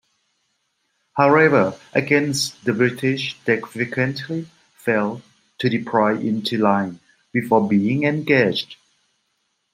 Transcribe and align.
However, 1.13 1.77
against 1.93 2.65
the 2.65 2.73
British 2.73 3.37
they 3.45 3.59
frequently 3.61 4.47
failed 4.73 5.21
to 5.59 5.69
deploy 5.69 6.17
into 6.17 6.57
line 6.57 6.99
before 7.31 7.67
being 7.69 8.05
engaged. 8.05 8.77